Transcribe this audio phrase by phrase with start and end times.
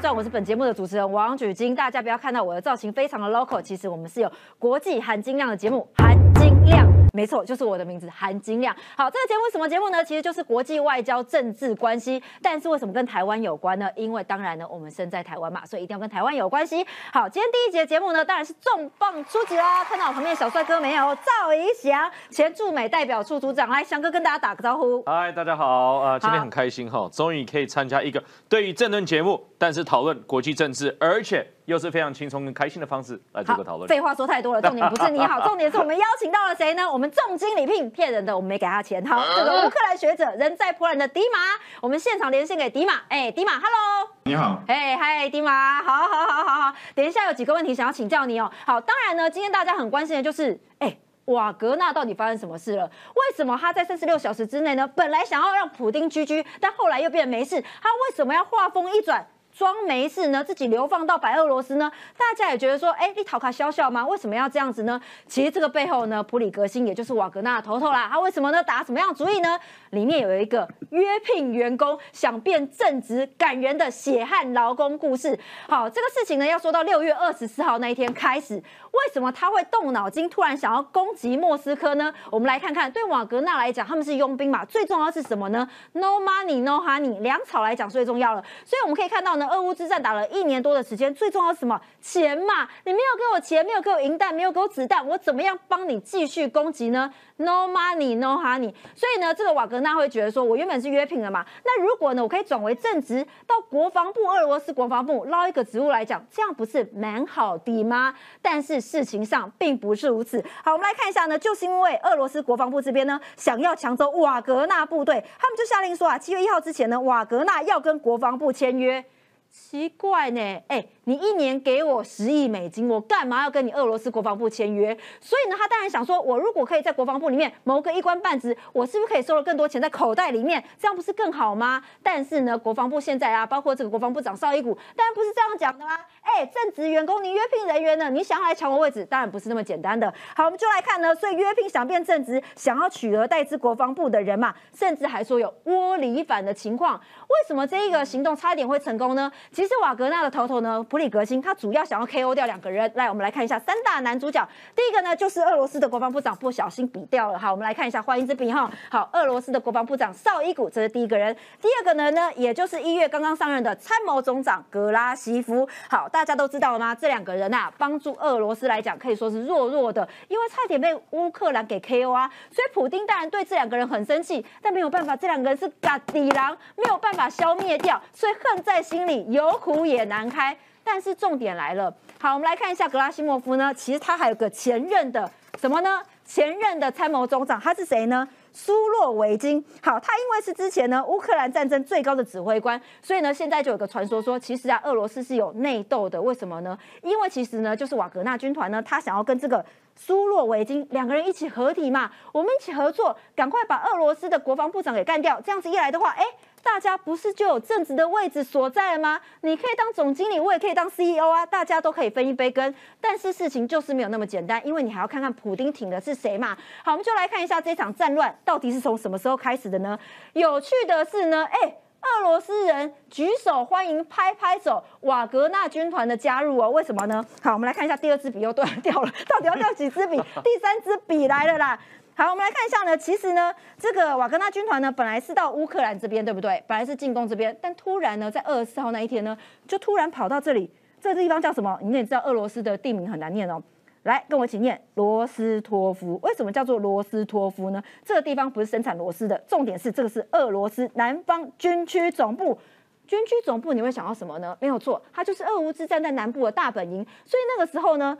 [0.00, 1.74] 列传》，我是本节目的主持人王举金。
[1.74, 6.99] 大家不要看到我的造型非常的 local，其实我们是有国际含金量的节目，含金量。
[7.12, 8.74] 没错，就是我的名字含金量。
[8.96, 10.04] 好，这个节目什么节目呢？
[10.04, 12.22] 其实就是国际外交政治关系。
[12.40, 13.90] 但是为什么跟台湾有关呢？
[13.96, 16.86] 因为当然呢，我们身在台湾嘛，所以一定要跟台湾有关系。
[17.12, 19.84] 好，今天第一节节目呢，当然是重磅出击啦！
[19.84, 21.14] 看到我旁边的小帅哥没有？
[21.16, 25.02] 赵怡翔，前驻美代表处组长，来，翔哥跟大家打个招呼。
[25.04, 31.46] 嗨，大家好，呃，今天很开心哈，终于可以参加一个对于政论节目，但是讨论国际政治，而且。
[31.70, 33.88] 又是非常轻松跟开心的方式来做个讨论。
[33.88, 36.90] 废话说太多了， 重点不是你好，重点是我们邀请到了谁呢？
[36.90, 39.04] 我们重金礼聘，骗人的，我们没给他钱。
[39.06, 41.38] 好，这个乌克兰学者，人在波兰的迪马，
[41.80, 42.94] 我们现场连线给迪马。
[43.08, 44.60] 哎，迪马，Hello，你好。
[44.66, 46.76] 哎，嗨，迪马，好好好好好。
[46.96, 48.50] 等一下有几个问题想要请教你哦。
[48.66, 52.84] 好，当然呢，今天大家很关心的就是，哎，瓦格纳到底发生什么事了？
[53.14, 54.84] 为什么他在三十六小时之内呢？
[54.88, 59.24] 本来想要让普丁居居，但后来又变没事，他为什么要话锋一转？
[59.56, 61.90] 装没事呢，自己流放到白俄罗斯呢？
[62.16, 64.06] 大家也觉得说，哎，你讨卡笑笑吗？
[64.06, 65.00] 为什么要这样子呢？
[65.26, 68.08] 其实这个背后呢，普里格辛也就是瓦格纳的头头啦。
[68.10, 68.62] 他为什么呢？
[68.62, 69.58] 打什么样主意呢？
[69.90, 75.38] 里面有一个约聘员工想变正直、感人的血汗劳工故事。
[75.68, 82.12] 好，这个事情呢，要说到六月二十四号那一天开始，为什么他会动脑筋，突然想要攻击莫斯科呢？
[82.30, 88.42] 我们来看看，对瓦格纳来讲，他们是佣兵嘛，最重要是什么呢？No money, no honey，粮草来讲最重要了。
[88.64, 89.50] 所以我们可以看到呢。
[89.50, 91.80] 俄乌之战打了一年多的时间，最重要是什么？
[92.00, 92.68] 钱嘛！
[92.84, 98.72] 你没有给我钱，没有给我银弹，没有给我子弹，我怎么样帮你继续攻击呢？No money, no honey。
[98.94, 108.14] 所以呢，这个瓦格那会觉得说，我原本是约聘的嘛，那如果呢，我可以转为正职，到国防部、俄罗斯国防部捞一个职务来讲，这样不是蛮好的吗？
[108.40, 110.42] 但是事情上并不是如此。
[110.62, 119.04] 好，我们来看一下呢，就是因为俄罗斯国防部这边呢，想要抢走瓦格纳部队，他们就下令说啊，七月一号之前呢，瓦格纳要跟国防部签约。
[119.50, 120.86] 奇怪呢，哎。
[121.04, 124.96] 你一年给我十亿美金，我干嘛要跟你俄罗斯国防部签约？
[125.20, 130.62] 所以呢，他当然想说，我如果可以在国防部里面谋个一官半职，我是不是可以收了更多钱在口袋里面？
[130.78, 131.82] 这样不是更好吗？
[132.00, 136.06] 但是呢，国防部现在啊，包括这个国防部长邵伊古，当然不是这样讲的啦。
[136.20, 138.08] 哎，正职员工，你约聘人员呢？
[138.08, 140.14] 你想要来抢我位置，当然不是那么简单的。
[140.36, 146.96] 好，我们就来看呢，所以约聘想变正职，想要取而代之国防部的人嘛，甚至还说有窝里反的情况。
[146.96, 149.32] 为什么这一个行动差点会成功呢？
[149.52, 152.90] 其实瓦格纳的头头呢，普里格辛，他主要想要 KO 掉两个人。
[152.94, 154.46] 来，我们来看一下三大男主角。
[154.74, 157.38] 第一个呢，就是俄罗斯的国防部长不小心比掉了。
[157.38, 158.70] 好，我们来看一下，欢迎之笔哈。
[158.90, 161.34] 好，俄罗斯的国防部长绍伊古，这是第一个人。
[161.60, 165.68] 第二个呢，呢，也就是一月刚刚上任的参谋总长格拉西夫。
[165.88, 166.94] 好，大家都知道了吗？
[166.94, 172.30] 这两个人呐，帮助俄罗斯来讲可以说是弱弱的，因为差点被乌克兰给 KO 啊。
[172.50, 180.56] 所以普丁当然对这两个人很生气，但没有办法，这两个人是嘎底狼，没有办法消灭掉，所以恨在心里，有苦也难开。
[180.82, 185.30] 但是重点来了，好，我们来看一下格拉西莫夫呢，其实他还有个前任的
[185.60, 186.02] 什么呢？
[186.24, 188.26] 前任的参谋总长，他是谁呢？
[188.52, 189.62] 苏洛维金。
[189.82, 196.20] 好，他因为是之前呢乌克兰战争最高的指挥官，所以呢现在就有个传说说，其实啊俄罗斯是有内斗的。
[196.20, 196.76] 为什么呢？
[197.02, 199.64] 因为其实呢就是瓦格纳军团呢，他想要跟这个
[199.94, 205.40] 苏洛维金两个人一起合体嘛，我们一起合作，赶快把俄罗斯的国防部长给干掉。
[205.40, 206.24] 这样子一来的话，哎。
[206.62, 209.20] 大家不是就有正直的位置所在了吗？
[209.40, 212.74] 你可以当总经理，我也可以当 CEO 啊，大家都可以分一杯羹。
[213.00, 216.56] 但是事情就是没有那么简单，因为你还要看看普丁挺的是谁嘛。
[216.84, 219.98] 好，我们就来看一下这场战乱到底是从什么时候开始的呢？
[220.34, 226.70] 有趣的是呢，哎，俄罗斯人举手欢迎，拍拍手，瓦格纳军团的加入哦。
[226.70, 227.24] 为什么呢？
[227.42, 230.16] 好，我们来看一下第二支笔又断掉了，到底要掉几支笔？
[230.44, 231.78] 第三支笔来了啦。
[232.20, 232.94] 好，我们来看一下呢。
[232.98, 236.62] 其实呢，这个瓦格纳军团呢，本来是到乌克兰这边，对不对？
[236.66, 239.34] 本来是进攻这边，但突然呢，在二十四号那一天呢，
[239.66, 240.70] 就突然跑到这里。
[241.00, 241.78] 这个地方叫什么？
[241.80, 243.62] 你也知道，俄罗斯的地名很难念哦。
[244.02, 246.20] 来，跟我一起念罗斯托夫。
[246.22, 247.82] 为什么叫做罗斯托夫呢？
[248.04, 252.58] 这个地方不是生产螺丝的，重点是这个是俄罗斯南方军区总部。
[253.06, 254.54] 军区总部你会想到什么呢？
[254.60, 257.02] 没有错，它就是俄乌之战在南部的大本营。
[257.24, 258.18] 所以那个时候呢。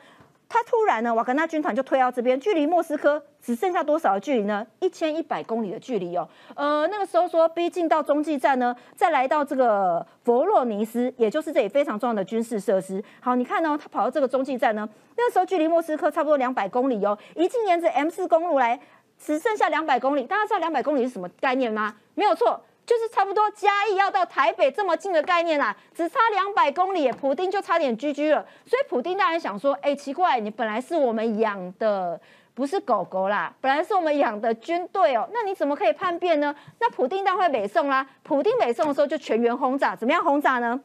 [0.53, 4.67] 他突然呢，瓦格纳军团就推到这边，距离莫斯科只剩下多少的距离呢？
[4.81, 6.29] 一千一百公里的距离哦。
[6.57, 13.01] 呃，那个时候说逼近到中继站呢，再来到这个佛洛尼斯，也就是这里非常重要的军事设施。
[13.21, 17.17] 好，你看呢，他跑到这个中继站呢，那个时候距离莫斯科差不多两百公里哦。
[17.37, 18.81] 一进沿着 M 四公路来，
[19.17, 20.25] 只剩下两百公里。
[20.25, 21.95] 大家知道两百公里是什么概念吗？
[22.17, 22.61] 没有错。
[22.91, 28.45] 就是差不多嘉义要到台北这么近的概念啦，只差两百公里，普丁就差点居居了。
[28.67, 32.21] 所以普丁当然想说，哎，奇怪，你本来是我们养的，
[32.53, 36.53] 不是狗狗啦，本来是我们养的军队哦，那你怎么可以叛变呢？
[36.81, 40.81] 那普丁当然会北宋啦，普丁北宋的时候就全员轰炸，怎么样轰炸呢？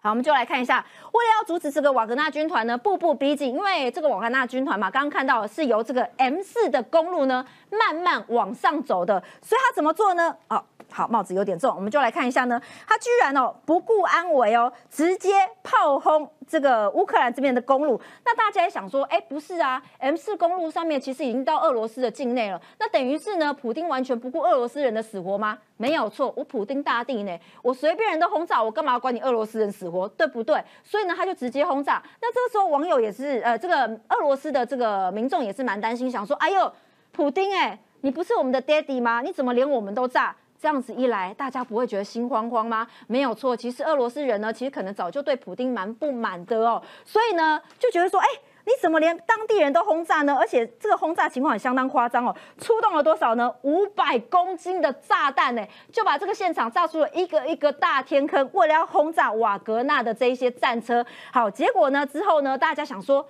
[0.00, 10.36] 好，我们就来看一下，为了要阻止这个瓦格纳军团呢步步逼近，因为这个瓦格纳军团嘛，刚刚看到是由这个 M 四的公路呢慢慢往上走的，所以他怎么做呢？
[10.48, 15.32] 哦，好，帽子有点重，我们就来看一下呢，他居然哦不顾安危哦，直接
[15.62, 16.28] 炮轰。
[16.50, 25.58] 这个乌克兰这边的公路，那大家也想说，哎，不是啊，M 四公路上面其实已经到俄罗斯的境内了，那等于是呢，普丁完全不顾俄罗斯人的死活吗？
[25.76, 30.64] 没有错，我普丁大帝呢，我随便人都轰炸，我干嘛要管你俄罗斯人死活，对不对？
[30.82, 32.02] 所以呢，他就直接轰炸。
[32.22, 36.72] 那这个时候网友也是，呃，这个俄罗斯的这个民众也是蛮担心，想说，哎呦，
[37.12, 39.20] 普丁哎，你不是我们的爹地吗？
[39.20, 40.34] 你怎么连我们都炸？
[40.60, 42.86] 这样子一来，大家不会觉得心慌慌吗？
[43.06, 48.26] 没有错，其实俄罗斯人呢，其实可能早就对普丁蛮不满的哦，所以呢，就觉得说，哎，
[48.64, 50.34] 你怎么连当地人都轰炸呢？
[50.34, 53.54] 而且这个轰炸情况也相当夸张哦，出动了多少呢？
[53.62, 61.06] 五百公斤的炸弹呢，就把这个现场炸出了一个一个大天坑，为了要轰炸瓦格纳的这一些战车。
[61.32, 63.24] 好，结果呢之后呢，大家想说。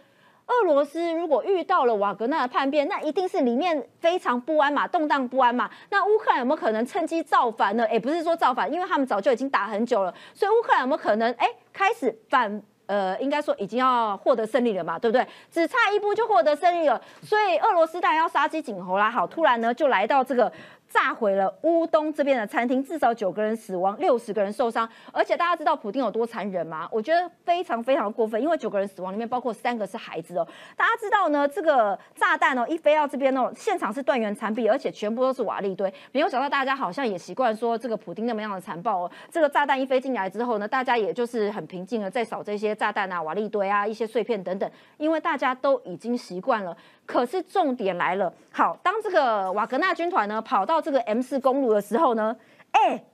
[0.49, 5.71] 俄罗斯如果遇到了瓦格纳的叛变，那一定是里面非常不安嘛，动荡不安嘛。
[5.91, 7.87] 那乌克兰有没有可能趁机造反呢？
[7.93, 12.63] 也不是说造反，因为他们早就已经打很久了，所以乌克兰有没有可能哎开始反？
[12.87, 15.27] 呃，应该说已经要获得胜利了嘛，对不对？
[15.51, 19.11] 只差一步就获得胜利了，所以俄罗斯当然要杀鸡儆猴啦。
[19.11, 20.51] 好，突然呢就来到这个。
[20.89, 24.89] 炸毁了乌东这边的餐厅，至少九个人死亡，六十个人受伤。
[25.13, 26.89] 而且大家知道普丁有多残忍吗？
[26.91, 30.49] 我觉得非常非常过分，因为九个人死亡里面包括三个是孩子哦。
[30.77, 35.93] 大家知道呢，这个炸弹哦一飞到这边哦，现场是断垣残壁，而且全部都是瓦砾堆。
[36.13, 39.11] 没有想到大家好像也习惯说这个普丁那么样的残暴哦。
[39.31, 46.77] 这个炸弹一飞进来之后呢，大家也就是很平静的在扫这些炸弹啊、瓦砾堆啊、一些碎片等等，因为大家都已经习惯了。
[47.05, 52.37] 可是重点来了，好，当这个瓦格纳军团呢跑到这个 M 四公路的时候呢，
[52.73, 53.05] 哎，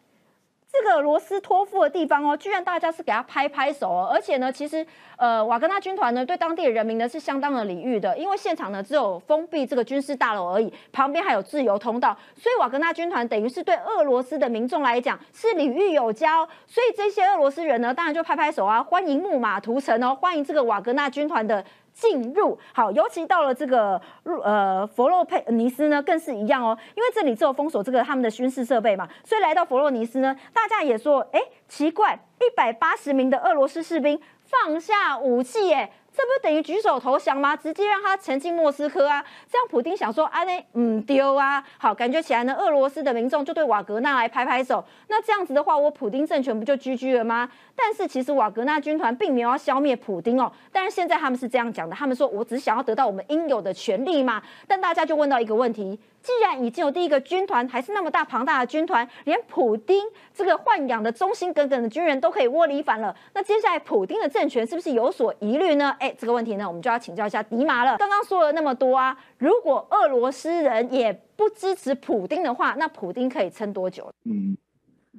[0.70, 4.84] 这个罗斯托夫的地方哦，居然大家是给他拍拍手哦，而且呢，其实
[5.16, 21.64] 呃瓦格纳军团呢对当地的人民呢是相当的礼遇的，因为现场呢只有封闭这个军事大楼而已，旁边还有自由通道，所以瓦格纳军团等于是对俄罗斯的民众来讲是礼遇有加，所以这些俄罗斯人呢当然就拍拍手啊，欢迎木马屠城哦，欢迎这个瓦格纳军团的。
[21.94, 35.90] 进入好，尤其到了这个呃佛洛佩尼斯呢，更是一样哦，因为这里只有封锁这个他们的军事设备嘛，所以来到佛洛尼斯呢，大家也说，哎，奇怪，一百八十名的俄罗斯士兵放下武器，哎。
[36.16, 37.56] 这不等于举手投降吗？
[37.56, 39.24] 直接让他沉进莫斯科啊！
[39.50, 41.62] 这样普丁想说啊，那唔丢啊！
[41.76, 44.84] 好，感觉起来呢，俄罗斯的民众就对瓦格纳来拍拍手。
[45.08, 47.50] 那这样子的话，我普丁政权不就居居了吗？
[47.74, 50.52] 但是其实瓦格纳军团并没有要消灭普丁哦。
[50.70, 54.40] 但是现在他们是这样讲的，他们说我只想要得到我们应有的权利嘛。
[54.68, 55.98] 但大家就问到一个问题。
[56.24, 65.94] 既然已经有第一个军团，还是那么大庞大的军团，连普丁这个豢养的忠心耿耿的军人都可以窝里反了，那接下来普丁的政权是不是有所疑虑呢？
[66.00, 67.98] 哎，这个问题呢，我们就要请教一下迪马了。
[67.98, 74.10] 刚刚说了那么多啊，如果俄罗斯人也不支持普丁的话，那普丁可以撑多久？
[74.24, 74.56] 嗯，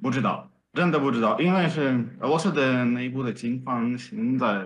[0.02, 4.60] 不知道，真的不知道，因为是俄罗斯的内部的情况现在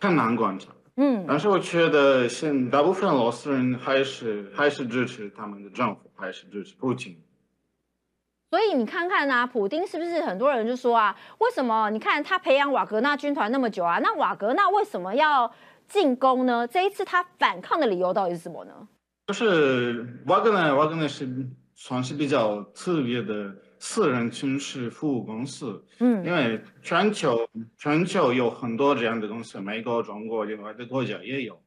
[0.00, 0.66] 更难观察。
[1.02, 7.16] 嗯，但是我觉得现大部分俄罗斯人还是还是支持他们的政府，还是支持普京。
[8.50, 15.50] 所以你看看啊，普丁是不是很多人就说啊，为什么你看他培养瓦格纳军团那么久啊，那瓦格纳为什么要
[15.88, 16.68] 进攻呢？
[16.68, 18.86] 这一次他反抗的理由到底是什么呢？
[19.28, 21.26] 就是瓦格纳，瓦格纳是
[21.74, 23.54] 算是比较特别的。
[23.82, 31.58] 私人军事服务公司，嗯，因为全球全球有很多这样的公司，美国、中国、另外的国家也有。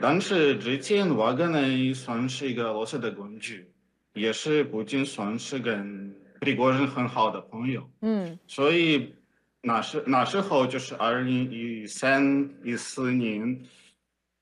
[0.00, 3.70] 但是之前瓦格内算是一个俄罗斯的工具，
[4.14, 9.14] 也是不仅算是跟美国人很好的朋友，嗯，所以
[9.62, 13.62] 那时那时候就是二零一三一四年，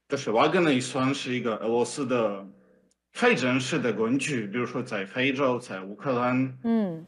[0.09, 2.49] 就是瓦格内算是一个俄罗斯的。
[3.13, 7.07] 非正式的工具，比如说在非洲，在乌克兰，嗯，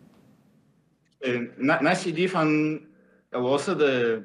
[1.21, 2.47] 呃，那那些地方，
[3.31, 4.23] 俄罗斯的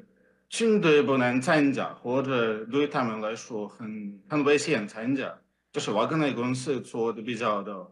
[0.48, 5.34] 军队不能参加，或者对他们来说很很危险参加，
[5.72, 7.90] 就是瓦格纳公司做的比较的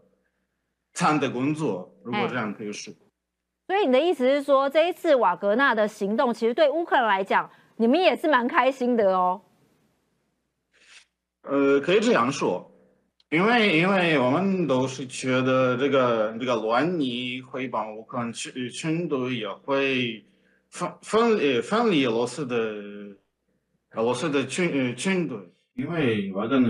[0.93, 2.93] 惨的工作，如果这样可以说。
[3.67, 9.41] 所以你的意思是说，这一次瓦格纳的行动，其实对乌克兰来讲，你们也是蛮开心的哦。
[11.43, 12.71] 呃，可以这样说。
[13.31, 20.25] 因为，因为我们都是觉得这个这个乱逆会帮乌克兰军军队也会
[20.71, 22.57] 分分呃分离俄罗斯的
[23.91, 25.37] 俄罗斯的军呃军队，
[25.75, 26.69] 因为瓦格纳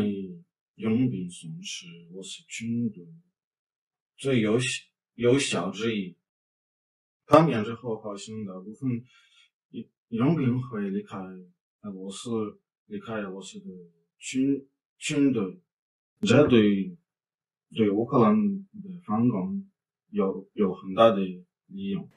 [0.74, 3.06] 佣兵算是俄罗斯军队
[4.16, 4.58] 最有
[5.14, 6.16] 有效之一。
[7.24, 9.04] 叛变之后，好像大部分
[10.08, 13.66] 佣兵会离开俄罗斯，离开俄罗斯的
[14.18, 14.66] 军
[14.98, 15.60] 军队，
[16.20, 16.96] 这对
[17.74, 19.64] 对乌克兰的反攻
[20.10, 22.08] 有有很大的利用。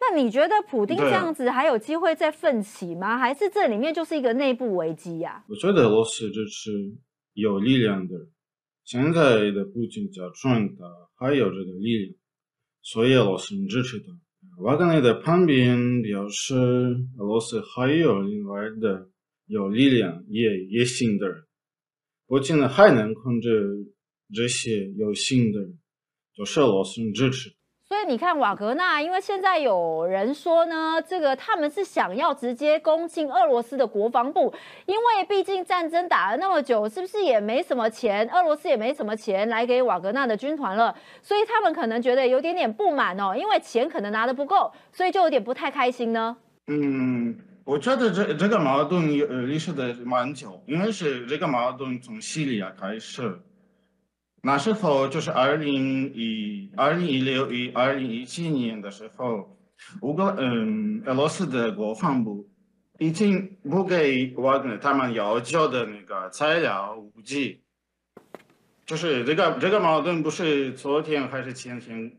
[0.00, 3.16] 那你觉得普京这样子还有机会再奋起吗？
[3.16, 5.44] 还是这里面就是一个内部危机呀？
[5.48, 6.70] 我觉得俄罗斯就是
[7.32, 8.14] 有力量的，
[8.84, 10.84] 现在的普京加川他
[11.14, 12.14] 还有这个力量，
[12.82, 14.06] 所以俄罗斯支持他。
[14.58, 19.08] 瓦格纳的旁边表示，俄罗斯还有另外的
[19.46, 21.44] 有力量、也野心的人，
[22.34, 23.48] 普京呢还能控制
[24.34, 25.78] 这些有心的人，
[26.36, 27.54] 就是俄罗斯支持。
[27.86, 34.52] 所以你看瓦格纳，因为现在有人说呢，这个他们是想要直接攻进俄罗斯的国防部，
[34.86, 46.36] 因为毕竟战争打了那么久，是不是也没什么钱，俄罗斯也没什么钱来给瓦格纳的军团了，所以他们可能觉得有点点不满哦，因为钱可能拿的不够，所以就有点不太开心呢。
[46.66, 53.40] 嗯，我觉得这这个矛盾有历史的蛮久，因为是这个矛盾从叙利亚开始。
[54.42, 59.56] 那时候就是二零一二零一六一二零一七年的时候，
[60.02, 62.46] 乌克嗯俄罗斯的国防部
[62.98, 67.62] 已经不给我他们要求的那个材料武器，
[68.84, 72.12] 就是这个这个矛盾不是昨天还是前天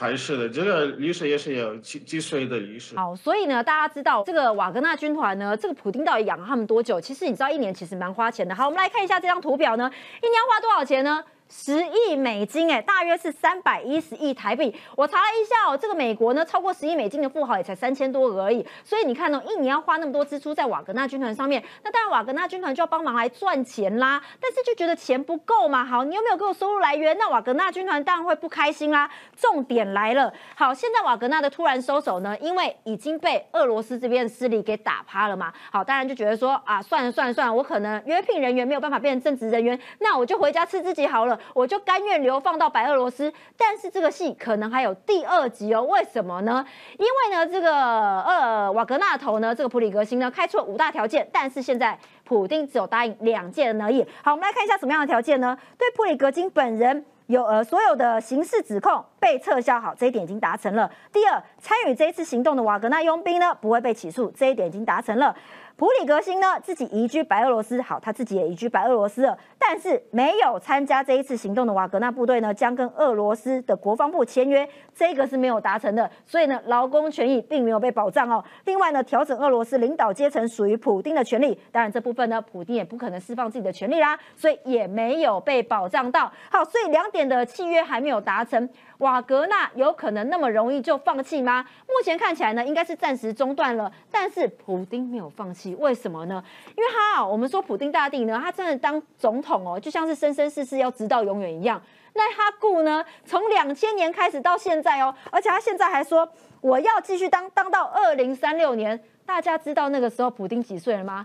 [0.00, 2.96] 还是的，这个历史也是有几几岁的历史。
[2.96, 6.98] 好，所以呢，大家知道这个瓦格纳军团呢，这个普丁到底养了他们多久？
[6.98, 8.54] 其实你知道一年其实蛮花钱的。
[8.54, 9.90] 好，我们来看一下这张图表呢，
[10.22, 11.22] 一年要花多少钱呢？
[11.50, 14.72] 十亿美金，哎，大约是三百一十亿台币。
[14.96, 18.64] 我查了一下哦，这个美国呢，超过十亿美金的富豪也才三千多而已。
[18.84, 24.22] 所以你看哦，一年要花那么多支出在瓦格纳军团上面，那当然瓦格纳军团就要帮忙来赚钱啦。
[24.40, 25.84] 但是就觉得钱不够嘛。
[25.84, 27.18] 好，你又没有给我收入来源？
[27.18, 29.10] 那瓦格纳军团当然会不开心啦。
[29.36, 35.52] 重点来了，好，现在瓦格纳的突然收手呢，因为已经被俄罗斯这边的势力给打趴了嘛。
[35.72, 42.20] 好，当然就觉得说啊，算了算了算了，我可能约聘人员没有办法变成正职人员，那我就回家吃自己好了，我就甘愿。
[42.20, 45.82] 流放到白俄罗斯，但是这个戏可能还有第二集哦。
[45.84, 46.62] 为什么呢？
[46.98, 54.06] 因为呢，这个呃瓦格纳头呢，这个普里格辛呢，开出了五大条件，但是现在普丁只有答应两件而已。
[54.22, 55.56] 好，我们来看一下什么样的条件呢？
[55.78, 60.90] 对普里格金本人有呃所有的刑事指控被撤销，好，这一点已经达成了。
[61.10, 65.34] 第二，参与这一次行动的瓦格纳佣兵呢不会被起诉，这一点已经达成了。
[65.80, 78.44] 普里格辛呢，自己移居白俄罗斯，好，他自己也移居白俄罗斯了，但是没有参加这一次行动的瓦格纳部队呢，将跟俄罗斯的国防部签约，这个是没有达成的，所以呢，劳工权益并没有被保障哦。
[78.66, 86.30] 另外呢，调整俄罗斯领导阶层属于普丁的权利，当然这部分呢，普丁也不可能释放自己的权利啦，所以也没有被保障到。
[86.50, 88.68] 好，所以两点的契约还没有达成。
[89.00, 91.66] 瓦格纳有可能那么容易就放弃吗？
[91.86, 93.90] 目前看起来呢，应该是暂时中断了。
[94.10, 96.42] 但是普丁没有放弃，为什么呢？
[96.76, 101.80] 因为他，我们说普丁大帝呢，他真的当总统哦，就像是生生世世要直到永远一样。
[102.14, 106.28] 那他顾呢，从两千年开始到现在哦，而且他现在还说
[106.60, 109.02] 我要继续当，当到二零三六年。
[109.24, 111.24] 大家知道那个时候普丁几岁了吗？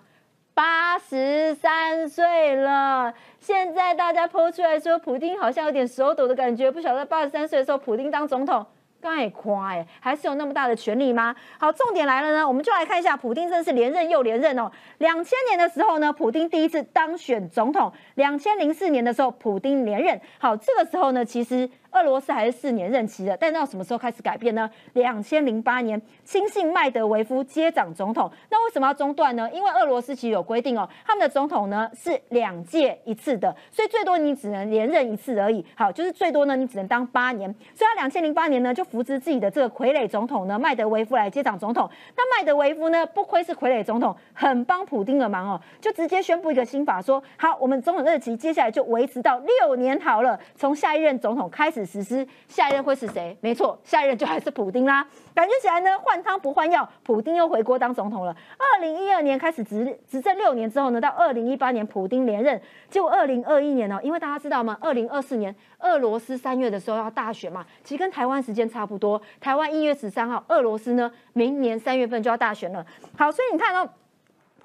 [0.56, 8.66] 八十三岁了，现在大家抛出来说，普丁好像有点手抖的感觉，不晓得八十三岁的时候，普丁当总统。
[9.02, 11.36] 太夸哎，还是有那么大的权力吗？
[11.60, 14.72] 好，重点来了呢，我们就来看一下，普丁真的是连任又连任哦。
[14.98, 20.20] 两千年的时候呢，普丁第一次当选总统；两千零四年的时候，普丁连任。
[20.40, 24.68] 好，这个时候呢，其实俄罗斯还是四年任期的，但到什么时候开始改变呢？
[24.94, 28.32] 两千零八年，亲信麦德维夫接掌总统。
[28.50, 29.48] 那为什么要中断呢？
[29.54, 35.64] 因为俄罗斯其实有规定哦，他们的总统呢是两届一次的，所以最多你只能连任一次而已。
[35.76, 37.54] 好，就是最多呢，你只能当八年。
[37.76, 38.84] 所以他两千零八年呢就。
[38.96, 41.90] 扶植自己的这个傀儡总统呢，麦德维夫来接掌总统。
[42.16, 52.26] 那麦德维夫呢，不愧是傀儡总统，很帮普丁的忙哦，就直接宣布一个新法，说好，我们总统任期接下来就维持到六年好了，从下一任总统开始实施。
[52.48, 53.36] 下一任会是谁？
[53.42, 55.06] 没错，下一任就还是普丁啦。
[55.34, 58.34] 感觉起来呢，换汤不换药，普丁又回国当总统了。
[58.58, 64.78] 二零一二年开始执执政六年之后呢，到二零一八年普丁连任，结果二零二一年呢，因为大家知道吗？
[64.80, 68.70] 二零二四年俄罗斯三月的时候要大选嘛，其实跟台湾时间。
[68.76, 72.86] 差不多，台湾一月十三号，俄罗斯呢，明年三月份就要大选了。
[73.18, 73.90] 好，所以你看到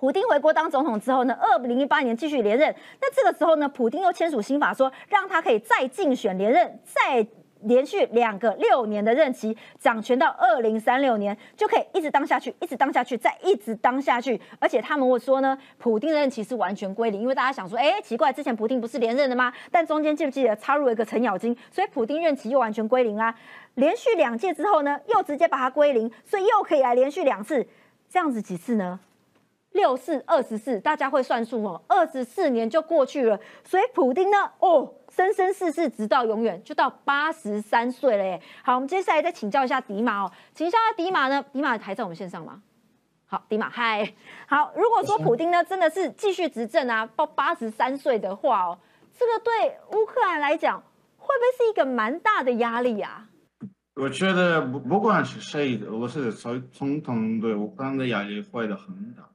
[0.00, 7.24] 普丁回国当总统之后呢，二零一八年继续连任，那这个时候呢，普丁又签署新法，说让他可以再竞选连任，再。
[7.62, 14.40] 连续两个六年的任期，掌权到二零三六年，就可以一直当下去，一直当下去，再一直当下去。
[14.58, 19.52] 而且他们会说呢，普丁的任期是完全归零，因为大家想说，哎，奇怪，之前普丁不是连任的吗？
[19.70, 23.34] 但中间记不记得插入了一个程咬金，所以普丁任期又完全归零啊。
[23.74, 27.66] 连续两届之后呢，又直接把它归零，所以又可以来连续两次。
[28.08, 28.98] 这样子几次呢？
[29.72, 33.38] 六四二十四，大家会算数哦，二十四年就过去了。
[33.62, 38.40] 所以普丁呢，哦，生生世世直到永远，就到八十三岁了耶。
[38.62, 42.62] 好，我们接下来再请教一下迪马哦，请教下迪马呢，迪马还在我们线上吗？
[43.26, 44.14] 好，迪马嗨，
[44.46, 44.72] 好。
[44.74, 48.78] 如果说普丁呢真的是继续执政啊，到八十三岁的话哦，
[49.18, 50.80] 这个对乌克兰来讲
[51.18, 53.28] 会不会是一个蛮大的压力啊？
[53.96, 59.28] 我觉得不不管是谁的，俄罗斯的总总统对乌克兰的压力会的很大，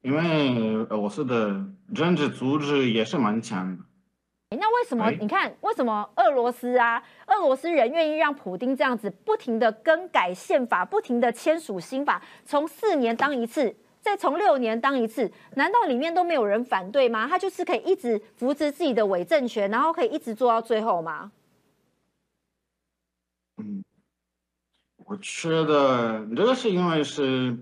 [0.00, 3.84] 因为俄罗斯的政治组织也是蛮强的。
[4.56, 15.30] 那为什么你看为什么俄罗斯啊，俄罗斯人愿意让普丁这样子不停的更改宪法，不停的签署新法，从四年当一次，再从六年当一次？
[15.54, 17.28] 难道里面都没有人反对吗？
[17.28, 21.30] 他就是可以一直扶持自己的伪政权，然后可以一直做到最后吗？
[23.58, 23.84] 嗯，
[25.06, 27.56] 我觉得这个是因为是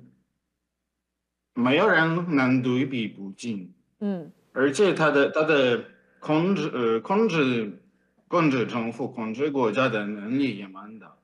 [1.53, 5.85] 没有人能对比不进，嗯，而且他的他的。
[6.21, 7.81] 控制呃控制
[8.27, 11.17] 控制政府控制国家的能力也蛮大，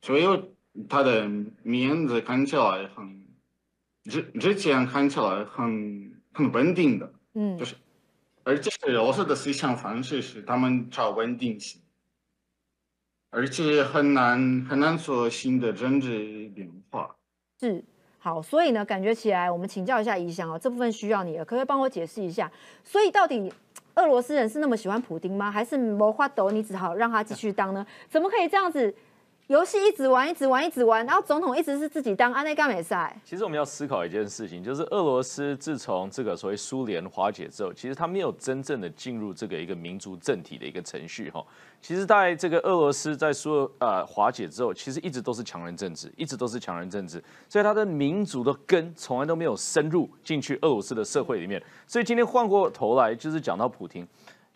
[0.00, 0.24] 所以
[0.88, 1.28] 他的
[1.62, 3.26] 面子看起来很
[4.04, 7.74] 之之前看起来很很稳定的，嗯，就是
[8.44, 11.80] 而且俄罗斯的思想方式是他们找稳定性，
[13.30, 17.16] 而且很难很难说新的政治变化。
[17.60, 17.84] 是
[18.18, 22.50] 好，所以呢，感觉起来我们请教一下宜祥哦，这部分需要你了，可不可以帮我解释一下？
[22.84, 23.52] 所以到底？
[23.96, 25.50] 俄罗斯人是那么喜欢普丁吗？
[25.50, 27.84] 还是谋划斗你只好让他继续当呢？
[28.08, 28.94] 怎么可以这样子？
[29.48, 33.16] 游戏一直玩，一直玩，一直玩，然后总统一直是自己当安内干美赛。
[33.24, 41.40] 其实我们要思考一件事情，就是俄罗斯自从这个所谓苏联瓦解之后，其实他没有真正的进入这个一个民族政体的一个程序哈。
[41.80, 51.62] 其实在这个俄罗斯在说呃瓦解之后，其实一直都是强人政治，一直都是强人政治，所以他的民族的根从来都没有深入进去俄罗斯的社会里面。
[51.86, 54.04] 所以今天换过头来，就是讲到普京。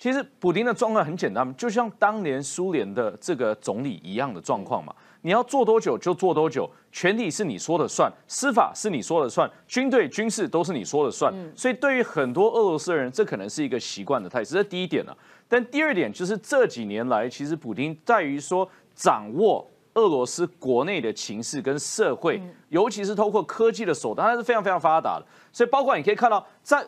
[0.01, 4.91] 其实普京的状况很简单，就像当年苏联的这个总理一样的状况嘛。
[5.21, 11.31] 你要做多久就做多久，权力是你说了算，司法是你说了算，军队军事都是你说了算。
[11.55, 14.55] 所以对于很多俄罗斯人，这可能是一个习惯的态势。
[14.55, 15.15] 这第一点啊。
[15.47, 19.70] 但第二点就是这几年来，其实普京在于说掌握。
[19.95, 25.27] 俄罗斯国内的情势跟社会，尤其是通过科技的手段，它是非常非常发达的。
[25.53, 26.87] 所以，包括你可以看到，在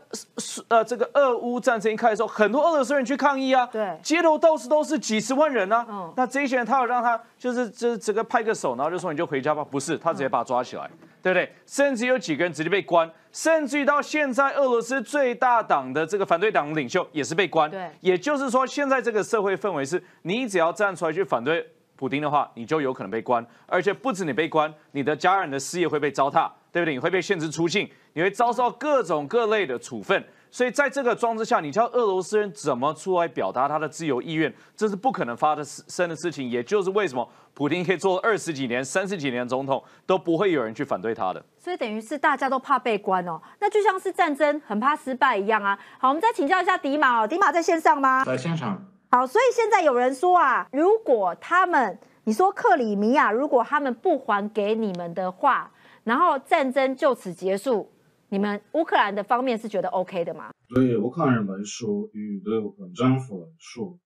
[0.68, 5.84] 呃这个俄乌战争一开始的时候，很多俄罗斯人去抗议啊，对，街头到处都是几十万人啊。
[5.88, 9.64] 嗯，那这些人他要让他就是就是这个拍个手，然后就说你就回家吧？
[9.64, 10.88] 不是，他直接把他抓起来，
[11.20, 11.52] 对不对？
[11.66, 17.68] 甚至有几个人直接被关，甚至于到现在，俄罗斯最大党的这个反对党领袖也是被关。
[17.68, 21.68] 对，也就是说，现在这个社会氛围是，你只要站出来去反对。
[22.02, 26.94] 普丁的话，你就有可能被关，而且不止你被关，你的家人的事业会被糟蹋，对不对？
[26.94, 30.20] 你会被限制出境，你会遭受各种各类的处分。
[30.50, 36.50] 所以在这个装置下，你叫俄罗斯人怎么出来表达他的自由意愿，这是不可能发生的事情。
[36.50, 41.40] 也就是为什么普京可以做二十几年、三十几年总统，都不会有人去反对他的。
[41.56, 45.78] 所以等于是大家都怕被关哦，那就像是战争很怕失败一样啊。
[46.00, 48.24] 好，我们再请教一下迪马哦，迪马在线上吗？
[48.24, 48.84] 在线上。
[49.14, 55.70] 好，所以现在有人说啊，如果他们，你说克里米亚，如果他们不还给你们的话，
[56.04, 57.92] 然后战争就此结束，
[58.30, 60.50] 你们乌克兰的方面是觉得 OK 的吗？
[60.66, 63.98] 对乌克兰人来说，与对乌克兰政府来说，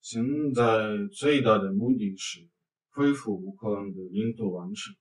[0.00, 0.62] 现在
[1.12, 2.48] 最大的目的是
[2.92, 4.94] 恢复乌克兰的领土完整，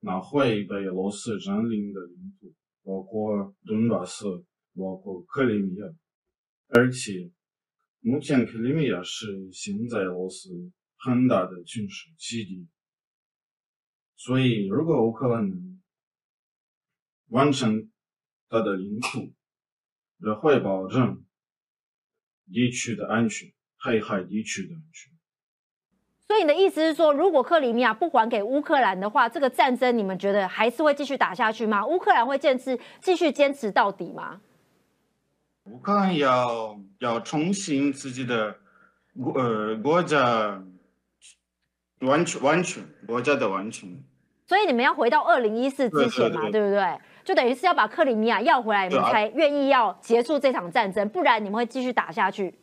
[0.00, 2.52] 拿回被俄罗斯占领的领土，
[2.84, 4.26] 包括顿巴斯，
[4.76, 5.86] 包括克里米亚，
[6.68, 7.30] 而且。
[8.04, 10.50] 目前克里米亚是现在俄罗斯
[10.96, 12.66] 很大的军事基地，
[14.16, 15.80] 所以如果乌克兰能
[17.28, 17.92] 完成
[18.48, 19.32] 它的领土，
[20.18, 21.24] 也会保证
[22.52, 25.12] 地区的安全，黑海地区的安全。
[26.26, 31.86] 所以你的意思是说，如果克里米亚不还给乌克兰的话，这个战争你们觉得还是会继续打下去吗？
[31.86, 34.40] 乌克兰会坚持继续坚持到底吗？
[35.64, 38.56] 乌克兰要要重新自己的
[39.16, 40.60] 国呃国家
[42.00, 43.88] 完全完全国家的完全，
[44.46, 46.98] 所以你们要回到二零一四之前嘛，对不对？
[47.24, 52.58] 就等于是要把克里米亚要回来，你们才愿意要结束这场战争，不然你们会继续打下去。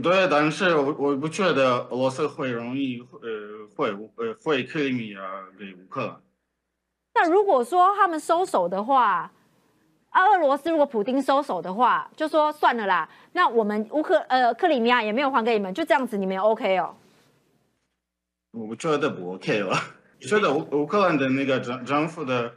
[0.00, 5.20] 对，但是我我不觉得俄罗斯会容易呃会呃会克里米亚
[5.58, 6.20] 给乌克兰。
[7.14, 9.32] 那如果说他们收手的话？
[10.12, 13.08] 啊，俄罗斯如果普丁收手的话，就说算了啦。
[13.32, 16.94] 那我们乌克呃克里米亚也没有还给你们，就这样子，你们 OK 哦？
[18.52, 19.76] 我觉得不 OK 了。
[20.20, 22.52] 觉得乌乌克兰的那个政政府的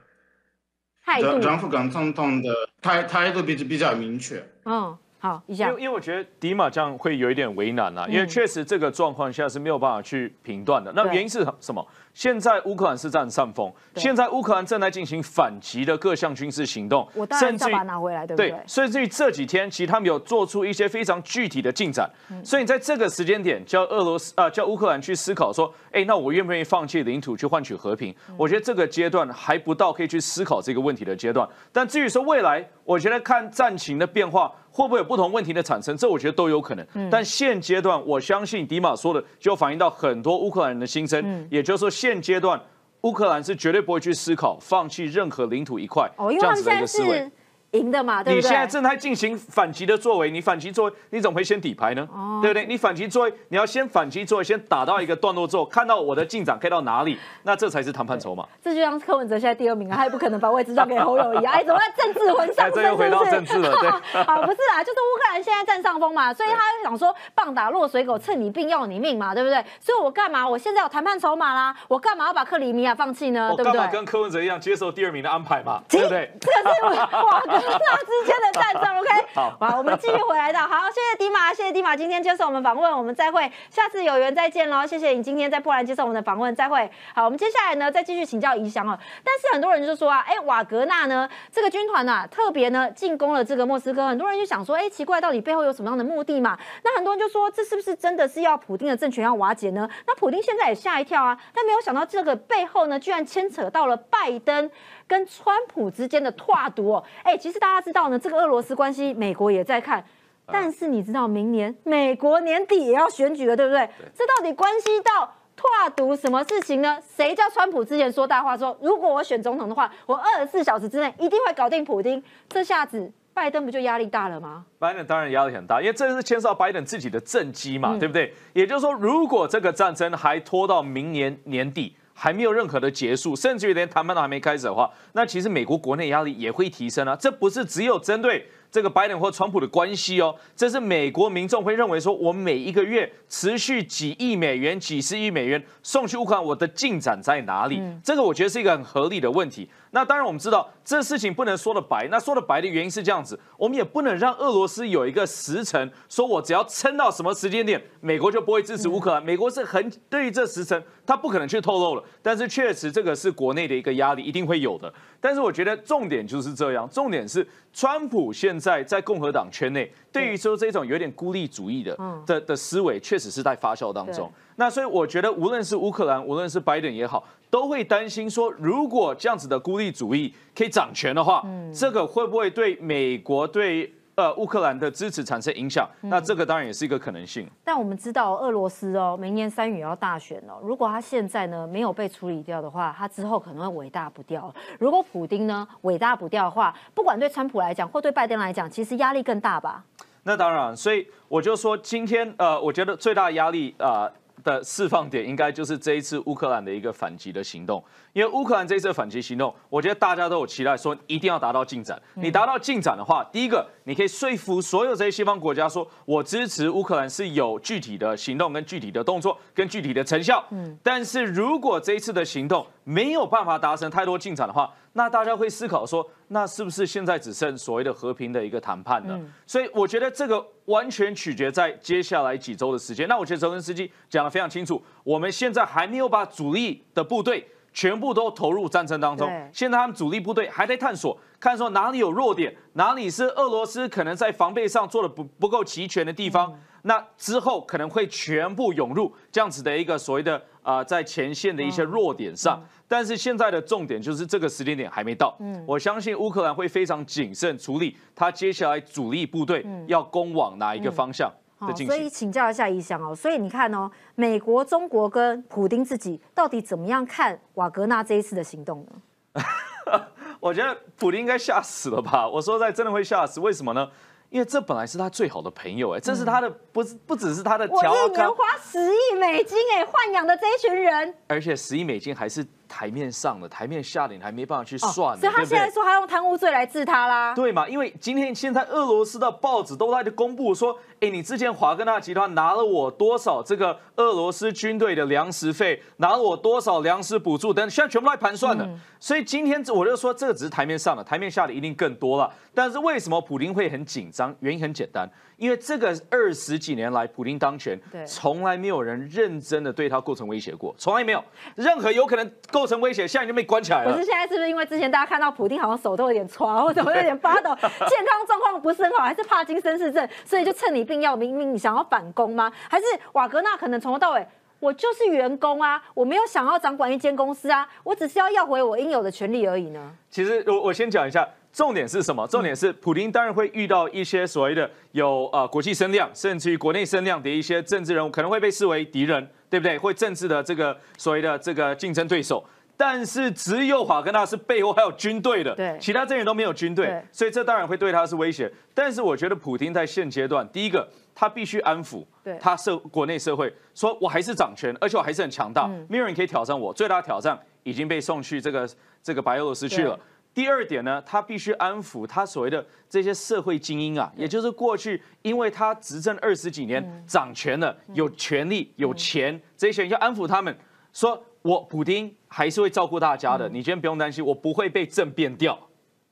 [1.03, 4.45] 态度，张富刚总统的态态度比比较明确。
[4.65, 4.95] 嗯。
[5.17, 10.91] 好，一下，因为因为我觉得迪马这样会有一点为难啊，因为确实这个状况下是没有办法去评断的。
[10.93, 11.83] 那原因是什么？
[12.15, 18.55] 现在乌克兰是占上风，现在乌克兰正在进行反击的各项军事行动，我当然要把它拿回来，对不对？
[18.65, 22.09] 甚至于这几天，其实他们有做出一些非常具体的进展。
[22.41, 28.15] 所以你在这个时间点，叫俄罗斯啊，叫乌克兰去思考说，哎，那我愿不愿意放弃领土去换取和平？
[28.37, 31.45] 我觉得这个阶段还不到可以去思考这个问题的阶段。
[31.73, 34.49] 但至于说未来，我觉得看战情的变化。
[34.75, 35.95] 会不会有不同问题的产生？
[35.95, 36.85] 这我觉得都有可能。
[37.09, 41.47] 但现阶段，我相信迪马说的就反映到很多乌克兰人的心声。
[41.49, 42.61] 也就是说，现阶段
[43.01, 46.07] 乌克兰是绝对不会去思考放弃任何领土一块
[46.39, 47.31] 这样子的一个思维。
[47.77, 48.41] 赢的嘛，对不对？
[48.41, 52.07] 你现在正在进行反击的作为，你反击作为，你怎么会先底牌呢？
[52.13, 52.65] 哦对不对？
[52.65, 58.45] 你反击作为，你要先反击作为，先打到一个段落之后，看到我的进展可以到哪里，那这才是谈判筹码。
[58.63, 62.83] 这就像柯文哲现在第二名啊，他也不可能把位置让给侯友谊啊，哎，怎么政治魂上升？
[62.83, 63.89] 又回到政治了，对。
[64.23, 69.63] 啊，不是啊，就是乌克兰现在占上风嘛，所以他想说棒打落水狗，趁你病要你命嘛，对不对？
[69.79, 70.47] 所以我干嘛？
[70.47, 73.53] 我现在有谈判筹码啦，我干嘛要把克里米亚放弃呢？
[73.55, 73.87] 对不对？
[73.91, 76.31] 跟柯文哲一样接受第二名的安排嘛，对不对？
[76.39, 78.45] 这个是 哇，跟他之间的。
[78.55, 96.57] 战争 OK，好，好，我们继续回来的，好，谢谢迪马，谢谢迪马今天接受我们访问，我们再会，下次有缘再见喽，谢谢你今天在波兰接受我们的访问，再会，好，我们接下来呢再继续请教宜祥哦，但是很多人就说啊，哎，瓦格纳呢这个军团呐特别呢进攻了这个莫斯科，很多人就想说，哎，奇怪，到底背后有什么样的目的嘛？
[96.85, 99.89] 那很多人就说，这是不是真的是要普丁的政权要瓦解呢？
[100.07, 104.71] 那普丁现在也吓一跳啊，但没有想到这个背后呢，居然牵扯到了拜登。
[105.07, 110.03] 跟川普之间的跨毒哦，哎，其实大家知道呢，这个俄罗斯关系，美国也在看，
[110.47, 113.87] 但是你知道明年美国年底也要选举了，对不对？
[114.15, 116.97] 这到底关系到跨毒什么事情呢？
[117.15, 124.65] 谁叫川普之前说大话，说如果我选总统的话，我二十四小时之内一定会搞定普京，这下子拜登不就压力大了吗？
[124.79, 128.33] 拜登当然压力很大，因为这是牵涉到拜登自己的政绩嘛，对不对？
[128.53, 131.95] 也就是说，如果这个战争还拖到明年年底。
[132.17, 137.15] 还没有任何的结束，甚至于连谈判都还没开始的话，那其实美国国内压力也会提升啊。
[137.15, 138.47] 这不是只有针对。
[138.71, 147.81] 这个拜登或川普的关系哦，这是美国民众会认为说，我每一个月持续几亿美元、几十亿美元送去乌克兰，我的进展在哪里？
[148.03, 149.69] 这个我觉得是一个很合理的问题。
[149.95, 159.23] 那当然我们知道这事情不能说的白，那说的白的原因是这样子，我们也不能让俄罗斯有一个时辰，说我只要撑到什么时间点，美国就不会支持乌克兰。
[159.23, 162.03] 美国是很对于这时辰，他不可能去透露了。
[162.21, 164.93] 但是确实这个是国内的一个压力，一定会有的。
[165.21, 174.29] 但是我觉得重点就是这样，重点是川普现在在共和党圈内，对于说这种有点孤立主义的的的思维，确实是在发酵当中。
[174.57, 177.21] 那所以我觉得，无论是乌克兰，无论是拜登也好，
[177.55, 183.89] 都会担心说，如果这样子的孤立主义可以掌权的话，嗯这个会不会对美国对？
[184.15, 187.49] 呃，乌克兰的支持产生影响，那这个当然也是一个可能性。
[187.65, 190.59] 但我们知道，俄罗斯哦，明年三月要大选哦。
[190.63, 194.53] 如果他现在呢没有被处理掉的话，他之后可能会伟大不掉。
[194.79, 199.83] 如果普丁呢伟大不掉的话，不管对川普来讲或对拜登来讲，其实压力更大吧？
[200.23, 204.09] 那当然，所以我就说，今天呃，我觉得最大的压力啊。
[204.43, 207.83] 的释放点应该就是这一次乌克兰的一个反击的行动，
[208.15, 212.01] 因为乌克兰这一次反击行动，我觉得大家都有期待，说一定要达到进展。
[212.13, 220.41] 你达到进展的话，第一个你可以说服所有这些西方国家，说我支持乌克兰是有具体的行动、跟具体的动作、跟具体的成效。
[220.51, 229.19] 嗯，但是如果这一次的行动没有办法达成太多进展的话，那大家会思考说，那是不是现在只剩所谓的和平的一个谈判呢？
[229.45, 233.05] 所以我觉得这个完全取决在接下来几周的时间。
[233.09, 237.45] 那我觉得泽连斯基讲的非常清楚，我们现在还没有把主力的部队
[237.75, 246.57] 全部都投入战争当中，现在他们主力部队还在探索，看说哪里有弱点，哪里是俄罗斯可能在防备上做的不不够齐全的地方。
[246.83, 255.35] 那之后可能会全部涌入这样子的一个所谓的啊，在前线的一些弱点上，但是现在的重点就是这个时间点还没到。
[255.41, 261.29] 嗯，我相信乌克兰会非常谨慎处理他接下来主力部队要攻往哪一个方向。
[261.29, 261.44] 的
[261.85, 269.41] 所以请教一下一翔哦，所以你看哦，美国、中国跟普丁自己到底怎么样看瓦格纳这一次的行动呢？
[270.39, 272.27] 我觉得普丁应该吓死了吧？
[272.27, 273.89] 我说在真的会吓死，为什么呢？
[274.29, 277.67] 因为这本来是他最好的朋友哎，这是他的不是不只是他的。
[277.69, 282.45] 我一年花十亿美金哎，豢养的这一群人，而且十亿美金还是。
[282.67, 287.67] 台面上的台面下的你还没办法去算，所以他现在说他用贪污罪来治他啦，对嘛？
[287.67, 298.67] 因为今天现在俄罗斯的报纸都在公布说，哎，你之前华格纳集团拿了我多少这个俄罗斯军队的粮食费，拿了我多少粮食补助等，现在全部来盘算的。
[299.05, 302.27] 所以今天我就说，这个只是台面上的，台面下的一定更多了。
[302.55, 304.35] 但是为什么普京会很紧张？
[304.39, 313.93] 原因很简单，因为这个二十几年来，普京当权，从来没有人认真的对他构成威胁过，从来没有任何有可能构成威胁，现在已经被关起来了。
[313.93, 322.51] 可是现在是不是因为之前大家看到普京好像手都有点喘，或者有点发抖，健康状况不是很好，还是帕金森氏症，所以就趁你病要明明你想要反攻吗？
[322.67, 324.27] 还是瓦格纳可能从头到尾？
[324.59, 329.91] 我就是员工啊，我没有想要掌管一间公司啊，我只是要要回我应有的权利而已呢。
[330.09, 332.25] 其实我我先讲一下，重点是什么？
[332.27, 339.77] 重点是普京当然会遇到一些所谓的有呃国际声量，甚至于国内声量的一些政治人物，可能会被视为敌人，对不对？
[339.77, 342.43] 会政治的这个所谓的这个竞争对手。
[342.77, 348.51] 但是只有华格纳是背后还有军队的，对，其他阵营都没有军队，所以这当然会对他是威胁。
[348.73, 352.05] 但是我觉得普京在现阶段，第一个他必须安抚
[352.37, 356.73] 他社国内社会，说我还是掌权，而且我还是很强大，没有人可以挑战我。
[356.73, 358.69] 最大的挑战已经被送去这个
[359.01, 359.97] 这个白俄罗斯去了。
[360.33, 370.53] 第二点呢，他必须安抚他所谓的这些社会精英啊，也就是过去因为他执政二十几年，掌权了，有权力、有钱，这些人要安抚他们，
[370.91, 371.23] 说。
[371.45, 375.55] 我普丁还是会照顾大家的，你今天不用担心，我不会被政变掉，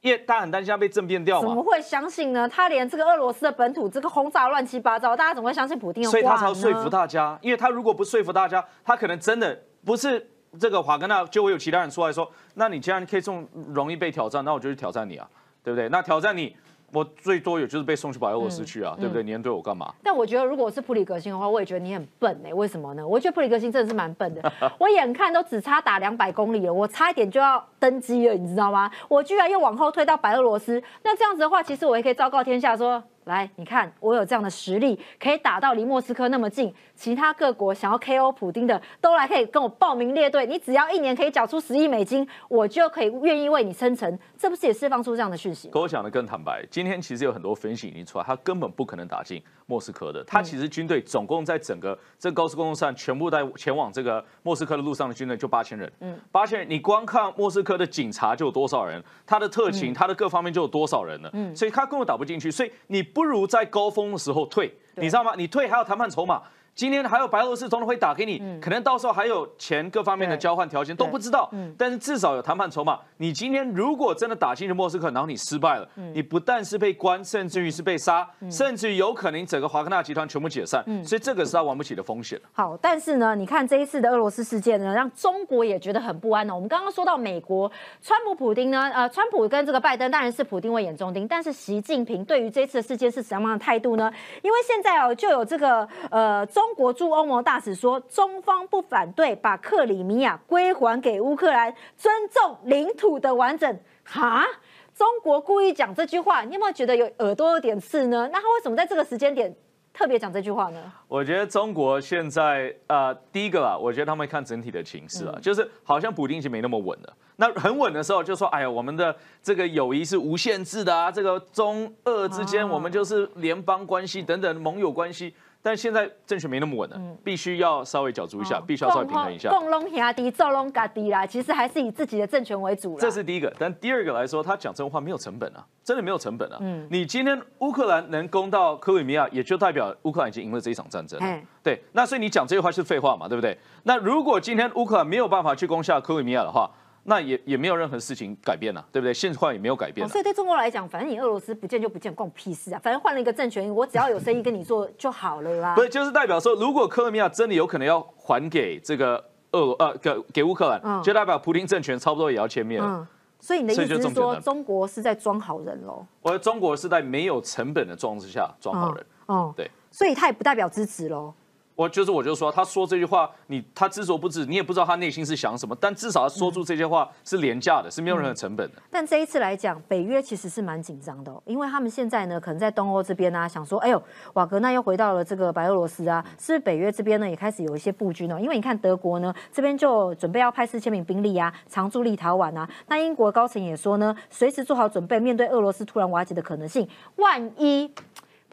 [0.01, 1.47] 因为大家很担心他被政变掉嘛。
[1.47, 2.47] 怎么会相信呢？
[2.47, 6.03] 他连这个俄罗斯的本土这个轰炸乱七八糟，大家怎么会相信普丁？
[6.03, 10.23] 所以他才要说服大家，因为他如果不说服大家，他可能真的不是
[10.59, 13.43] 这个华格纳，就会有其他人出来说，那你既然可以这么
[13.73, 15.27] 容易被挑战，那我就去挑战你啊，
[15.63, 15.89] 对不对？
[15.89, 16.55] 那挑战你。
[16.93, 19.23] 我最多也就是被送去白俄罗斯去啊，对不对？
[19.23, 19.93] 你能对我干嘛？
[20.03, 22.53] 但我觉得，如果是普里格星的话，我也觉得你很笨哎。
[22.53, 23.05] 为什么呢？
[23.05, 24.53] 我觉得普里格星真的是蛮笨的。
[24.79, 28.91] 我眼看都只差打两百公里了，我差一点就要登机了，你知道吗？
[29.07, 30.81] 我居然又往后退到白俄罗斯。
[31.03, 33.03] 那这样子的话，其实我也可以昭告天下说。
[33.25, 36.73] 来，你看我有这样的实力，可以打到离莫斯科那么近。
[36.95, 40.45] 其他各国想要 KO 普丁的，都来可以跟我报名列队。
[40.45, 44.17] 你只要一年可以缴出十亿美金，我就可以愿意为你生成。
[44.37, 45.69] 这不是也释放出这样的讯息？
[45.69, 50.23] 跟我讲的更坦白，今天其实有很多分析已经出来，他根本不可能打进莫斯科的。
[50.23, 55.91] 他其实军队总共在整个这高速公路上，全部在前往这个莫斯科的路上的军队就八千人。
[55.99, 61.29] 嗯，八千人，你光看莫斯科的警察就有多少人，他的特勤，他的各方面就有多少人了。
[61.33, 62.51] 嗯，所以他根本打不进去。
[62.51, 65.33] 所以你不如在高峰的时候退，你知道吗？
[65.35, 66.41] 你退还有谈判筹码。
[66.75, 72.99] 今天还有白俄罗斯总统会打给你，可能到时候还有钱各方面的交换条件都不知道，但是至少有谈判筹码。
[73.17, 80.83] 你今天如果真的打进去莫斯科，然后你失败了，你不但是被关，甚至于是被杀，甚至于有可能整个华格纳集团全部解散。
[81.05, 82.39] 所以这个是他玩不起的风险。
[82.51, 86.53] 好，但是呢，你看这一次的俄罗斯事件呢，让中国也觉得很不安呢。
[86.53, 94.11] 我们刚刚说到美国，川普、普丁呢，呃，川普跟这个拜登当然是普丁为眼中钉，但是习近平对于这次的事件是什么样的态度呢？
[94.41, 97.43] 因为现在哦，就有这个呃，中国驻欧盟。
[97.43, 103.79] 大使说，中方不反对把克里米亚归还给乌克兰，尊重领土的完整。
[104.03, 104.45] 哈，
[104.93, 108.29] 中国故意讲这句话，你有没有觉得有耳朵有点刺呢？
[108.31, 109.53] 那他为什么在这个时间点
[109.91, 110.79] 特别讲这句话呢？
[111.07, 117.13] 我觉得中国现在呃，第一个啊，我觉得他们看整体的情势啊，就是好像普京已经没那么稳了。
[117.37, 125.33] 那很稳的时候，就说哎呀，我们的这个友谊是无限制的啊，这个中俄之间我们就是联邦关系等等盟友关系。
[125.65, 129.49] 但现在政权没那么稳了，必须要稍微角逐一下，必须要稍微平衡一下。
[129.49, 136.57] 共隆兄弟，奏隆嘎迪啦，其实还是以自己的政权为主这是第一个，但第二个来说，他讲这种话没有成本啊，真的没有成本啊。
[136.59, 141.17] 嗯，你今天乌克兰能攻到克里米亚，也就代表乌克兰已经赢了这一场战争。
[141.63, 143.57] 对，那所以你讲这句话是废话嘛，对不对？
[143.83, 146.69] 那如果今天乌克兰没有办法去攻下克里米亚的话，
[147.05, 149.13] 那也也没有任何事情改变了，对不对？
[149.13, 150.07] 现况也没有改变。
[150.07, 152.79] 所以对中国来讲，反正你俄罗斯不见就不见，关我屁事啊！
[152.81, 155.75] 反正换了一个政权，我只要有生意跟你做就好了啦。
[155.75, 163.07] 不是，就是代表说，如果克里米亚真的有可能要还给这个俄呃给给乌克兰，就代表普京政权差不多也要歼灭了。
[163.39, 166.05] 所以你的意思是说，中国是在装好人喽？
[166.21, 169.05] 我中国是在没有成本的状况之下装好人。
[169.25, 169.69] 哦，对。
[169.91, 171.33] 所以他也不代表支持喽。
[171.75, 175.75] 我就是，我就说，他说这句话，你他知所不知，你也不知道他内心是想什么。
[175.81, 178.81] 但至少他说出这些话是廉价的，是没有任何成本的。
[178.91, 184.01] 但这一次来讲，北约其实是蛮紧张的，因为他们现在呢，可能在东欧这边呢，想说，哎呦，
[184.33, 188.39] 瓦格纳又回到了这个白俄罗斯啊，是不是北约这边呢也开始有一些布局呢？
[188.39, 192.69] 因为你看德国呢这边就准备要派四千名兵力啊，常驻立陶宛啊。
[192.87, 197.91] 那英国高层也说呢，随时做好准备，面对俄罗斯突然瓦解的可能性，万一。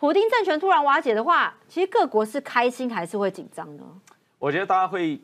[0.00, 3.84] 普京政权突然瓦解的话，其实各国是开心还是会紧张呢？
[4.38, 5.20] 我觉得大家会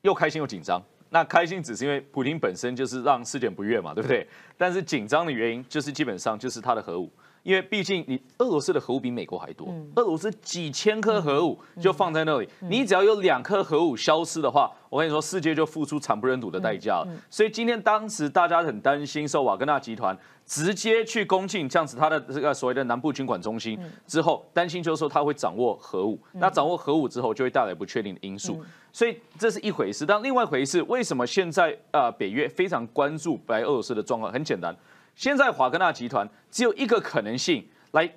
[0.00, 0.82] 又开心又紧张。
[1.10, 4.26] 那开心只是因为普京本身就是让世界不悦嘛，对不对？
[4.56, 7.12] 但是紧张的原因就是基本上就是他的核武，
[7.44, 17.08] 因为毕竟你俄罗斯的核武比美国还多，俄罗斯几千颗核武就放在那里，你只要有两颗核武消失的话，我跟你说，世界就付出惨不忍睹的代价了。
[17.30, 28.64] 所以今天当时大家很担心，受瓦格纳集团直接去攻进这样子他的这个所谓的南部军管中心之后，担心就是说他会掌握核武，那掌握核武之后就会带来不确定的因素。
[28.90, 34.32] 所以这是一回事，但另外一回事，为什么现在呃北约非常关注白俄罗斯的状况？
[34.32, 34.74] 很简单。
[35.14, 38.08] 现在华格纳集团只有一个可能性来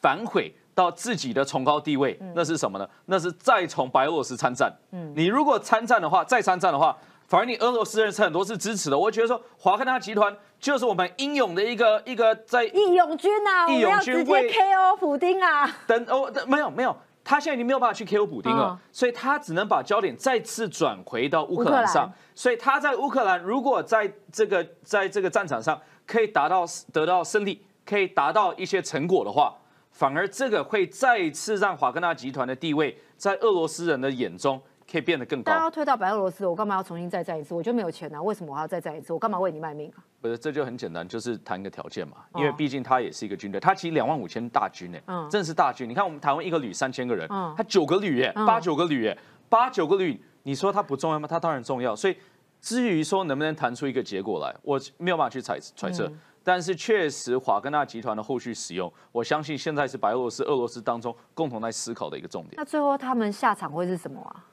[0.00, 2.88] 反悔到自己的崇高地位，那是什么呢？
[3.06, 4.72] 那是再从白俄罗斯参战。
[4.92, 8.98] 嗯，你如果参战的话，再参战的话，反而你俄罗斯人是很多是支持的。
[8.98, 15.70] 我觉得说华格纳集团就是我们英勇的一个一个在义勇军啊，义勇军直接 KO 普丁啊。
[15.86, 16.96] 等哦，没有没有。
[17.24, 22.12] 他现在已经没有办法去 KO 补丁了，所以他只能把焦点再次转回到乌克兰上。
[22.34, 29.56] 所以他在乌克兰，如果在这个在这个战场上可以达到得到胜利，可以达到一些成果的话，
[29.90, 34.60] 反而这个会再次让华格纳集团的地位在俄罗斯人的眼中。
[34.90, 35.52] 可以变得更高。
[35.52, 37.54] 但要推到白俄罗斯，我干嘛要重新再战一次？
[37.54, 38.22] 我就没有钱啊！
[38.22, 39.12] 为什么我要再战一次？
[39.12, 40.04] 我干嘛为你卖命啊？
[40.20, 42.18] 不是，这就很简单，就是谈一个条件嘛。
[42.34, 45.88] 因为毕竟他也是一个军队，他其实两万五千大军呢，嗯，真的是大军。
[45.88, 49.18] 你看我们台湾一个旅三千个人，嗯，他九个旅耶，八九个旅耶，
[49.48, 51.28] 八九个旅，你说他不重要吗？
[51.28, 51.94] 他当然重要。
[51.94, 52.16] 所以
[52.60, 56.10] 至于说能不能谈出一个结果来，我没有办法去揣揣测。
[56.46, 62.52] 但是确实，华格纳集团的后续使用，我相信现在是白俄罗斯、俄罗斯当中共同在思考的一个重点。
[62.56, 64.44] 那最后他们下场会是什么啊？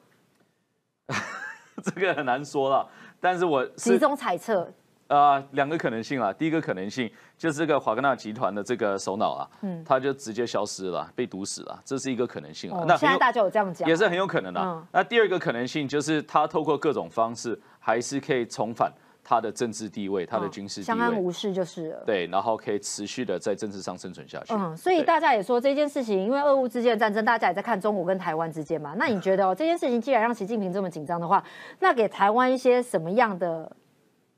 [1.84, 2.88] 这个很难说了，
[3.20, 4.72] 但是我集中猜测，
[5.08, 6.32] 呃，两个可能性啊。
[6.32, 12.84] 第一个可能性就是这个华格纳集团的这个首脑啊，嗯，他就直接消失了，被毒死了，这是一个可能性啊。
[12.88, 14.84] 那现在大家有这样讲，也是很有可能的。
[14.92, 18.92] 那第二个可能性就是他透过各种方式，还是可以重返。
[19.32, 22.04] 他的政治地位，他的军事地位，相安无事就是了。
[22.06, 24.54] 对，然后可以持续的在政治上生存下去。
[24.54, 28.94] 嗯，所以大家也说这件事情，因为俄乌之间的战争，大家也在看中国跟台湾之间嘛。
[28.98, 31.42] 那你觉得哦，这件事情既然让习近平这么紧张的话，
[31.80, 33.72] 那给台湾一些什么样的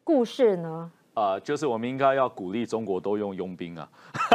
[0.03, 0.91] 故事呢？
[1.15, 3.89] 啊，就是我们应该要鼓励中国都用佣兵啊，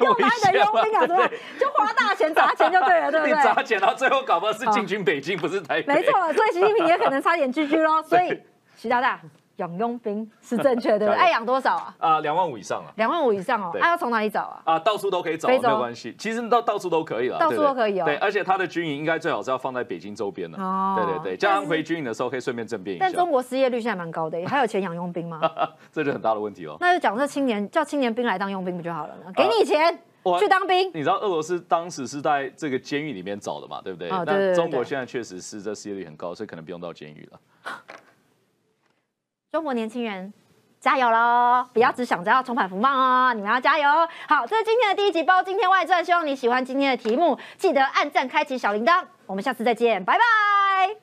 [0.00, 3.34] 用他的佣兵啊，对就花大钱砸钱就对了，对不对？
[3.44, 5.96] 砸钱，然后最后搞不好是进军北京，不是台北。
[5.96, 8.00] 没错，所以习近平也可能差点居居喽。
[8.08, 8.40] 所以。
[8.82, 9.20] 习大大
[9.56, 11.94] 养佣兵是正确的， 爱养多少啊？
[11.98, 12.90] 啊，两万五以上啊。
[12.96, 14.62] 两万五以上哦，他要从哪里找啊？
[14.64, 16.14] 啊，到处都可以找，没有关系。
[16.18, 18.04] 其实到到处都可以了，到处都可以哦。
[18.06, 20.58] 对，而且他的军营应该最好是要放在北京周边的。
[20.58, 23.04] 哦，对对对，这样回军营的时候可以顺便政变一下。
[23.04, 25.38] 但中国失业率现在蛮高的，还有钱养佣兵吗？
[25.92, 26.76] 这就很大的问题哦。
[26.80, 29.32] 那就讲这青年叫青年兵来当佣兵不就好了呢？
[29.36, 29.96] 给你钱
[30.40, 30.88] 去当兵。
[30.94, 33.80] 你知道俄罗斯当时是在这个监狱里面找的嘛？
[33.84, 34.08] 对不对？
[34.08, 34.54] 啊，对对对。
[34.54, 37.40] 中国现在确实是这失业率很高，所以可能不用到监狱了。
[39.52, 40.32] 中国年轻人，
[40.80, 41.68] 加油喽！
[41.74, 43.86] 不要只想着要重返福茂哦，你们要加油。
[44.26, 49.04] 好，这是今天的第一集《包今天外传》，希望你喜欢今天的题目，记得按赞、开启小铃铛。
[49.26, 51.01] 我们下次再见，拜拜。